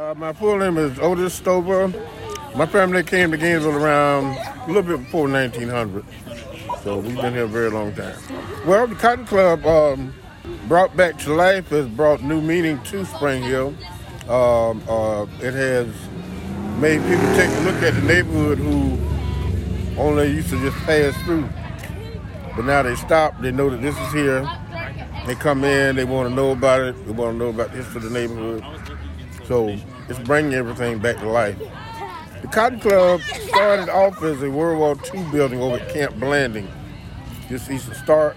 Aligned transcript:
Uh, 0.00 0.14
my 0.14 0.32
full 0.32 0.56
name 0.56 0.78
is 0.78 0.98
Otis 0.98 1.34
Stover. 1.34 1.88
My 2.56 2.64
family 2.64 3.02
came 3.02 3.32
to 3.32 3.36
Gainesville 3.36 3.76
around 3.76 4.34
a 4.34 4.66
little 4.66 4.82
bit 4.82 5.04
before 5.04 5.28
1900. 5.28 6.02
So 6.82 7.00
we've 7.00 7.16
been 7.16 7.34
here 7.34 7.44
a 7.44 7.46
very 7.46 7.68
long 7.68 7.94
time. 7.94 8.16
Well, 8.66 8.86
the 8.86 8.94
Cotton 8.94 9.26
Club 9.26 9.66
um, 9.66 10.14
brought 10.68 10.96
back 10.96 11.18
to 11.18 11.34
life 11.34 11.68
has 11.68 11.86
brought 11.86 12.22
new 12.22 12.40
meaning 12.40 12.82
to 12.84 13.04
Spring 13.04 13.42
Hill. 13.42 13.74
Um, 14.26 14.82
uh, 14.88 15.26
it 15.42 15.52
has 15.52 15.88
made 16.80 17.02
people 17.02 17.34
take 17.34 17.50
a 17.50 17.60
look 17.60 17.82
at 17.82 17.92
the 17.92 18.00
neighborhood 18.00 18.56
who 18.56 20.00
only 20.00 20.28
used 20.28 20.48
to 20.48 20.58
just 20.62 20.78
pass 20.86 21.14
through. 21.24 21.46
But 22.56 22.64
now 22.64 22.82
they 22.84 22.96
stop, 22.96 23.38
they 23.42 23.52
know 23.52 23.68
that 23.68 23.82
this 23.82 23.98
is 23.98 24.12
here. 24.14 24.50
They 25.26 25.34
come 25.34 25.62
in, 25.62 25.96
they 25.96 26.04
want 26.04 26.30
to 26.30 26.34
know 26.34 26.52
about 26.52 26.80
it, 26.80 27.04
they 27.04 27.12
want 27.12 27.34
to 27.34 27.38
know 27.38 27.50
about 27.50 27.72
the 27.72 27.76
history 27.76 27.96
of 27.98 28.02
the 28.04 28.18
neighborhood. 28.18 28.64
So 29.50 29.76
it's 30.08 30.20
bringing 30.20 30.54
everything 30.54 31.00
back 31.00 31.16
to 31.16 31.28
life. 31.28 31.58
The 32.40 32.46
Cotton 32.46 32.78
Club 32.78 33.20
started 33.48 33.88
off 33.88 34.22
as 34.22 34.40
a 34.44 34.48
World 34.48 34.78
War 34.78 34.96
II 35.12 35.24
building 35.32 35.60
over 35.60 35.78
at 35.78 35.92
Camp 35.92 36.14
Blanding, 36.20 36.68
just 37.48 37.68
east 37.68 37.88
of 37.88 37.94
Starke. 37.94 38.36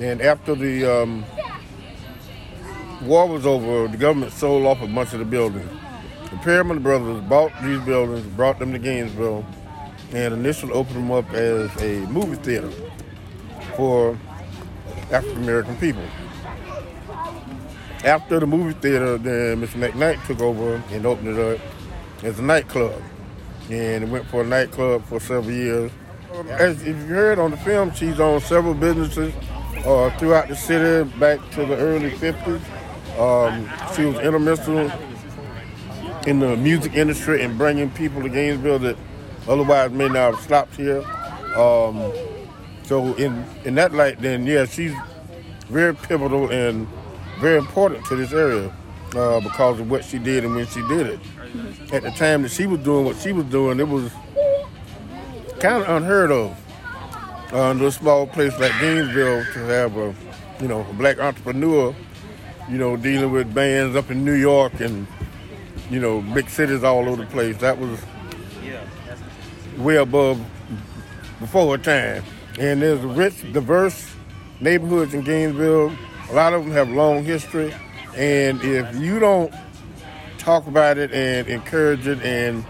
And 0.00 0.22
after 0.22 0.54
the 0.54 0.84
um, 0.84 1.24
war 3.02 3.26
was 3.26 3.46
over, 3.46 3.88
the 3.88 3.96
government 3.96 4.32
sold 4.32 4.64
off 4.64 4.80
a 4.80 4.86
bunch 4.86 5.12
of 5.12 5.18
the 5.18 5.24
buildings. 5.24 5.68
The 6.30 6.36
Perriman 6.36 6.84
brothers 6.84 7.20
bought 7.22 7.50
these 7.64 7.80
buildings, 7.80 8.24
brought 8.36 8.60
them 8.60 8.72
to 8.72 8.78
Gainesville, 8.78 9.44
and 10.12 10.32
initially 10.32 10.72
opened 10.72 10.98
them 10.98 11.10
up 11.10 11.28
as 11.32 11.68
a 11.82 12.06
movie 12.12 12.36
theater 12.36 12.70
for 13.74 14.16
African 15.10 15.42
American 15.42 15.76
people. 15.78 16.04
After 18.04 18.38
the 18.38 18.46
movie 18.46 18.74
theater, 18.74 19.18
then 19.18 19.60
Mr. 19.60 19.90
McKnight 19.90 20.24
took 20.26 20.40
over 20.40 20.82
and 20.90 21.04
opened 21.04 21.36
it 21.36 21.56
up 21.56 21.60
as 22.22 22.38
a 22.38 22.42
nightclub 22.42 23.02
and 23.70 24.04
it 24.04 24.08
went 24.08 24.26
for 24.26 24.42
a 24.42 24.46
nightclub 24.46 25.04
for 25.04 25.20
several 25.20 25.52
years. 25.52 25.90
As 26.50 26.84
you 26.84 26.94
heard 26.94 27.38
on 27.38 27.50
the 27.50 27.56
film, 27.58 27.92
she's 27.92 28.20
owned 28.20 28.42
several 28.42 28.74
businesses 28.74 29.34
uh, 29.84 30.10
throughout 30.18 30.48
the 30.48 30.56
city 30.56 31.08
back 31.18 31.38
to 31.52 31.66
the 31.66 31.76
early 31.76 32.10
50s. 32.10 32.60
Um, 33.18 33.68
she 33.94 34.04
was 34.04 34.16
instrumental 34.16 34.90
in 36.26 36.40
the 36.40 36.56
music 36.56 36.94
industry 36.94 37.42
and 37.42 37.58
bringing 37.58 37.90
people 37.90 38.22
to 38.22 38.28
Gainesville 38.28 38.78
that 38.80 38.96
otherwise 39.48 39.90
may 39.90 40.08
not 40.08 40.34
have 40.34 40.40
stopped 40.40 40.76
here. 40.76 41.02
Um, 41.56 42.12
so 42.84 43.14
in 43.14 43.44
in 43.64 43.74
that 43.74 43.92
light, 43.92 44.20
then 44.20 44.46
yeah, 44.46 44.64
she's 44.66 44.94
very 45.68 45.94
pivotal 45.94 46.50
and 46.50 46.86
very 47.40 47.58
important 47.58 48.04
to 48.06 48.16
this 48.16 48.32
area 48.32 48.74
uh, 49.14 49.40
because 49.40 49.80
of 49.80 49.90
what 49.90 50.04
she 50.04 50.18
did 50.18 50.44
and 50.44 50.54
when 50.54 50.66
she 50.66 50.82
did 50.88 51.06
it 51.06 51.20
at 51.92 52.02
the 52.02 52.10
time 52.10 52.42
that 52.42 52.50
she 52.50 52.66
was 52.66 52.80
doing 52.80 53.04
what 53.04 53.16
she 53.16 53.32
was 53.32 53.44
doing, 53.46 53.80
it 53.80 53.88
was 53.88 54.12
kind 55.60 55.82
of 55.82 55.88
unheard 55.88 56.30
of 56.30 56.56
uh, 57.52 57.70
in 57.70 57.80
a 57.80 57.90
small 57.90 58.26
place 58.26 58.58
like 58.58 58.72
Gainesville 58.80 59.44
to 59.52 59.58
have 59.60 59.96
a, 59.96 60.14
you 60.60 60.68
know, 60.68 60.80
a 60.88 60.92
black 60.94 61.18
entrepreneur, 61.18 61.94
you 62.68 62.78
know, 62.78 62.96
dealing 62.96 63.32
with 63.32 63.52
bands 63.54 63.96
up 63.96 64.10
in 64.10 64.24
New 64.24 64.34
York 64.34 64.80
and, 64.80 65.06
you 65.90 66.00
know, 66.00 66.20
big 66.20 66.48
cities 66.50 66.84
all 66.84 67.08
over 67.08 67.24
the 67.24 67.30
place. 67.30 67.56
That 67.58 67.78
was 67.78 67.98
way 69.78 69.96
above 69.96 70.44
before 71.40 71.76
her 71.76 71.82
time. 71.82 72.22
And 72.58 72.82
there's 72.82 73.00
rich, 73.00 73.52
diverse 73.52 74.10
neighborhoods 74.60 75.14
in 75.14 75.22
Gainesville. 75.22 75.92
A 76.30 76.34
lot 76.34 76.52
of 76.52 76.64
them 76.64 76.72
have 76.72 76.88
long 76.90 77.24
history. 77.24 77.74
And 78.16 78.62
if 78.62 78.96
you 78.96 79.18
don't 79.18 79.52
talk 80.38 80.66
about 80.66 80.98
it 80.98 81.12
and 81.12 81.46
encourage 81.48 82.06
it 82.06 82.20
and 82.22 82.64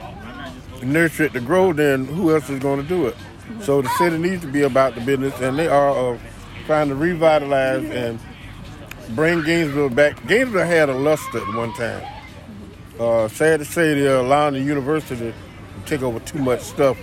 nurture 0.82 1.24
it 1.24 1.32
to 1.32 1.40
grow, 1.40 1.72
then 1.72 2.04
who 2.04 2.34
else 2.34 2.48
is 2.50 2.60
going 2.60 2.82
to 2.82 2.88
do 2.88 3.06
it? 3.06 3.16
So 3.62 3.82
the 3.82 3.88
city 3.98 4.18
needs 4.18 4.42
to 4.42 4.48
be 4.48 4.62
about 4.62 4.94
the 4.94 5.00
business, 5.00 5.40
and 5.40 5.58
they 5.58 5.68
are 5.68 6.14
uh, 6.14 6.18
trying 6.66 6.88
to 6.88 6.94
revitalize 6.94 7.84
and 7.84 8.20
bring 9.16 9.42
Gainesville 9.42 9.88
back. 9.90 10.24
Gainesville 10.26 10.66
had 10.66 10.88
a 10.88 10.94
luster 10.94 11.38
at 11.38 11.54
one 11.56 11.72
time. 11.74 12.06
Uh, 13.00 13.28
sad 13.28 13.60
to 13.60 13.64
say, 13.64 13.94
they're 13.94 14.18
allowing 14.18 14.54
the 14.54 14.60
university 14.60 15.32
to 15.32 15.34
take 15.86 16.02
over 16.02 16.20
too 16.20 16.38
much 16.38 16.60
stuff 16.60 16.98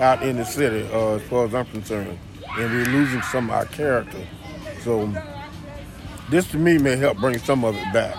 out 0.00 0.22
in 0.22 0.36
the 0.36 0.44
city, 0.44 0.88
uh, 0.92 1.14
as 1.14 1.22
far 1.22 1.46
as 1.46 1.54
I'm 1.54 1.66
concerned, 1.66 2.18
and 2.58 2.72
we're 2.72 2.84
losing 2.86 3.22
some 3.22 3.50
of 3.50 3.56
our 3.56 3.66
character. 3.66 4.24
So 4.82 5.12
this, 6.32 6.50
to 6.50 6.56
me, 6.56 6.78
may 6.78 6.96
help 6.96 7.18
bring 7.18 7.38
some 7.38 7.64
of 7.64 7.76
it 7.76 7.92
back. 7.92 8.16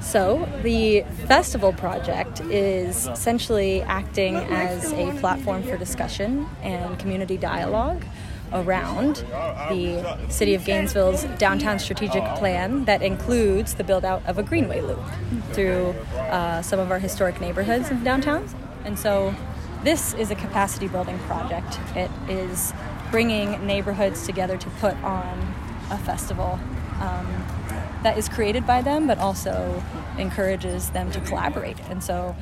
So, 0.00 0.48
the 0.62 1.02
festival 1.26 1.72
project 1.72 2.40
is 2.40 3.06
essentially 3.08 3.82
acting 3.82 4.36
as 4.36 4.92
a 4.92 5.12
platform 5.20 5.62
for 5.62 5.76
discussion 5.76 6.46
and 6.62 6.98
community 6.98 7.36
dialogue 7.36 8.04
around 8.52 9.16
the 9.68 10.18
City 10.30 10.54
of 10.54 10.64
Gainesville's 10.64 11.24
downtown 11.38 11.78
strategic 11.78 12.24
plan 12.36 12.84
that 12.86 13.02
includes 13.02 13.74
the 13.74 13.84
build 13.84 14.04
out 14.04 14.24
of 14.26 14.38
a 14.38 14.42
greenway 14.42 14.80
loop 14.80 15.02
through 15.52 15.94
uh, 16.16 16.62
some 16.62 16.78
of 16.78 16.90
our 16.90 16.98
historic 16.98 17.40
neighborhoods 17.40 17.90
in 17.90 18.02
downtown. 18.02 18.48
And 18.84 18.98
so, 18.98 19.34
this 19.82 20.14
is 20.14 20.30
a 20.30 20.34
capacity 20.34 20.88
building 20.88 21.18
project. 21.20 21.78
It 21.94 22.10
is 22.28 22.72
bringing 23.10 23.66
neighborhoods 23.66 24.24
together 24.24 24.56
to 24.56 24.70
put 24.70 24.94
on 25.02 25.54
a 25.90 25.98
festival. 25.98 26.58
Um, 27.00 27.26
that 28.02 28.18
is 28.18 28.28
created 28.28 28.66
by 28.66 28.82
them, 28.82 29.06
but 29.06 29.18
also 29.18 29.82
encourages 30.18 30.90
them 30.90 31.10
to 31.10 31.20
collaborate. 31.22 31.78
And 31.90 32.02
so 32.02 32.36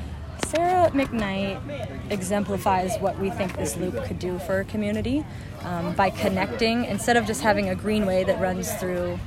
Sarah 0.46 0.90
McKnight 0.90 2.10
exemplifies 2.10 2.98
what 2.98 3.18
we 3.18 3.30
think 3.30 3.56
this 3.56 3.76
loop 3.76 4.04
could 4.04 4.18
do 4.18 4.38
for 4.40 4.60
a 4.60 4.64
community 4.64 5.24
um, 5.62 5.94
by 5.94 6.10
connecting, 6.10 6.84
instead 6.84 7.16
of 7.16 7.26
just 7.26 7.40
having 7.40 7.70
a 7.70 7.74
greenway 7.74 8.24
that 8.24 8.40
runs 8.40 8.70
through, 8.74 9.18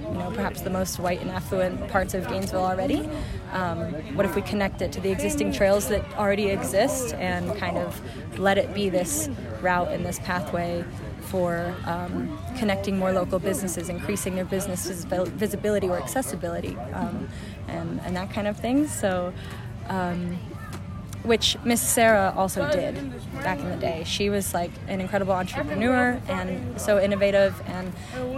you 0.00 0.14
know, 0.14 0.30
perhaps 0.34 0.60
the 0.60 0.70
most 0.70 0.98
white 0.98 1.20
and 1.20 1.30
affluent 1.30 1.88
parts 1.88 2.12
of 2.12 2.28
Gainesville 2.28 2.64
already. 2.64 3.08
Um, 3.52 3.92
what 4.14 4.26
if 4.26 4.34
we 4.34 4.42
connect 4.42 4.82
it 4.82 4.92
to 4.92 5.00
the 5.00 5.10
existing 5.10 5.52
trails 5.52 5.88
that 5.88 6.04
already 6.16 6.48
exist 6.48 7.14
and 7.14 7.56
kind 7.56 7.78
of 7.78 8.00
let 8.38 8.58
it 8.58 8.74
be 8.74 8.90
this 8.90 9.30
route 9.62 9.88
and 9.88 10.04
this 10.04 10.18
pathway 10.18 10.84
for 11.30 11.74
um, 11.84 12.38
connecting 12.58 12.98
more 12.98 13.12
local 13.12 13.38
businesses, 13.38 13.88
increasing 13.88 14.34
their 14.34 14.44
businesses' 14.44 15.04
visibility 15.04 15.88
or 15.88 15.98
accessibility, 15.98 16.76
um, 16.92 17.28
and, 17.68 18.00
and 18.04 18.16
that 18.16 18.30
kind 18.30 18.46
of 18.46 18.58
thing. 18.58 18.86
So, 18.86 19.32
um, 19.88 20.38
which 21.24 21.56
Miss 21.64 21.82
Sarah 21.82 22.32
also 22.36 22.70
did 22.70 22.94
back 23.42 23.58
in 23.58 23.68
the 23.68 23.76
day. 23.76 24.04
She 24.06 24.30
was 24.30 24.54
like 24.54 24.70
an 24.86 25.00
incredible 25.00 25.32
entrepreneur 25.32 26.20
and 26.28 26.80
so 26.80 27.00
innovative, 27.00 27.60
and 27.66 27.92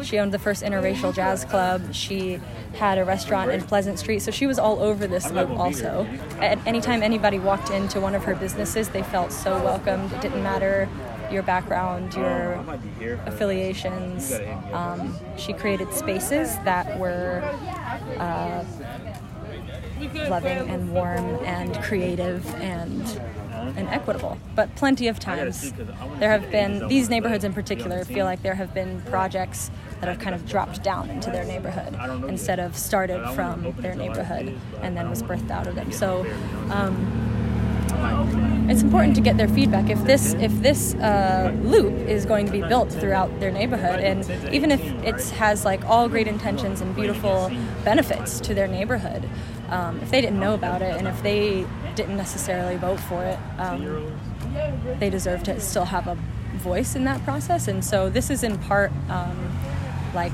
she 0.04 0.18
owned 0.18 0.32
the 0.32 0.38
first 0.38 0.62
interracial 0.62 1.14
jazz 1.14 1.44
club. 1.44 1.94
She 1.94 2.40
had 2.74 2.98
a 2.98 3.04
restaurant 3.04 3.50
in 3.50 3.60
Pleasant 3.62 3.98
Street, 3.98 4.20
so 4.20 4.30
she 4.30 4.46
was 4.46 4.58
all 4.58 4.80
over 4.80 5.06
this 5.06 5.30
loop 5.30 5.50
also. 5.50 6.06
At 6.40 6.58
anytime 6.66 7.02
anybody 7.02 7.38
walked 7.38 7.70
into 7.70 8.00
one 8.00 8.14
of 8.14 8.24
her 8.24 8.34
businesses, 8.34 8.88
they 8.88 9.02
felt 9.02 9.30
so 9.30 9.62
welcomed. 9.62 10.12
It 10.12 10.20
didn't 10.20 10.42
matter 10.42 10.88
your 11.30 11.42
background, 11.42 12.14
your 12.14 12.64
affiliations. 13.26 14.32
Um, 14.72 15.16
she 15.36 15.52
created 15.52 15.92
spaces 15.92 16.56
that 16.64 16.98
were 16.98 17.41
uh, 18.18 18.64
loving 20.28 20.70
and 20.70 20.92
warm 20.92 21.44
and 21.44 21.80
creative 21.82 22.46
and 22.56 23.20
and 23.76 23.88
equitable. 23.88 24.38
But 24.54 24.74
plenty 24.74 25.08
of 25.08 25.18
times 25.18 25.72
there 26.18 26.30
have 26.30 26.50
been 26.50 26.88
these 26.88 27.10
neighborhoods 27.10 27.44
in 27.44 27.52
particular 27.52 28.04
feel 28.04 28.24
like 28.24 28.42
there 28.42 28.54
have 28.54 28.72
been 28.72 29.02
projects 29.02 29.70
that 30.00 30.08
have 30.08 30.18
kind 30.18 30.34
of 30.34 30.48
dropped 30.48 30.82
down 30.82 31.10
into 31.10 31.30
their 31.30 31.44
neighborhood 31.44 31.94
instead 32.28 32.58
of 32.58 32.76
started 32.76 33.22
from 33.34 33.72
their 33.78 33.94
neighborhood 33.94 34.58
and 34.80 34.97
then 34.97 35.10
was 35.10 35.22
birthed 35.22 35.50
out 35.50 35.66
of 35.66 35.74
them. 35.74 35.92
So. 35.92 36.26
Um, 36.70 37.36
it's 38.71 38.83
important 38.83 39.15
to 39.16 39.21
get 39.21 39.37
their 39.37 39.48
feedback. 39.48 39.91
If 39.91 40.04
this 40.04 40.34
if 40.34 40.53
this 40.60 40.95
uh, 40.95 41.53
loop 41.63 41.92
is 42.09 42.25
going 42.25 42.47
to 42.47 42.53
be 42.53 42.60
built 42.60 42.91
throughout 42.92 43.41
their 43.41 43.51
neighborhood, 43.51 44.01
and 44.01 44.54
even 44.54 44.71
if 44.71 44.81
it 45.03 45.21
has 45.31 45.65
like 45.65 45.84
all 45.84 46.09
great 46.09 46.28
intentions 46.28 46.81
and 46.81 46.95
beautiful 46.95 47.51
benefits 47.84 48.41
to 48.41 48.54
their 48.54 48.69
neighborhood, 48.69 49.28
um, 49.71 49.98
if 50.01 50.10
they 50.10 50.21
didn't 50.21 50.41
know 50.41 50.54
about 50.54 50.83
it 50.83 50.97
and 50.97 51.09
if 51.09 51.22
they 51.22 51.66
didn't 51.95 52.16
necessarily 52.16 52.77
vote 52.77 53.01
for 53.01 53.25
it, 53.25 53.39
um, 53.59 54.16
they 54.98 55.10
deserve 55.10 55.42
to 55.45 55.60
still 55.60 55.87
have 55.87 56.07
a 56.07 56.16
voice 56.59 56.95
in 56.95 57.04
that 57.04 57.22
process. 57.25 57.69
And 57.69 57.84
so 57.84 58.09
this 58.09 58.31
is 58.31 58.42
in 58.42 58.59
part. 58.59 58.92
Um, 59.09 59.59
like 60.15 60.33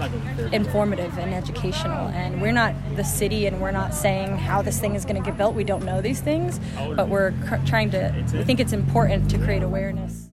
informative 0.53 1.17
and 1.19 1.35
educational. 1.35 2.09
And 2.09 2.41
we're 2.41 2.53
not 2.53 2.75
the 2.97 3.05
city, 3.05 3.47
and 3.47 3.61
we're 3.61 3.73
not 3.73 3.95
saying 3.95 4.37
how 4.39 4.63
this 4.63 4.79
thing 4.79 4.95
is 4.95 5.05
going 5.05 5.23
to 5.23 5.23
get 5.23 5.37
built. 5.37 5.55
We 5.55 5.65
don't 5.65 5.85
know 5.85 6.01
these 6.01 6.21
things, 6.21 6.61
but 6.97 7.09
we're 7.09 7.33
cr- 7.47 7.65
trying 7.67 7.91
to. 7.91 8.13
We 8.33 8.45
think 8.45 8.61
it's 8.61 8.73
important 8.73 9.31
to 9.31 9.39
create 9.39 9.63
awareness. 9.63 10.25